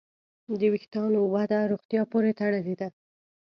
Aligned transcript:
د 0.59 0.61
وېښتیانو 0.73 1.19
وده 1.33 1.59
روغتیا 1.71 2.01
پورې 2.11 2.31
تړلې 2.39 2.75
ده. 2.81 2.87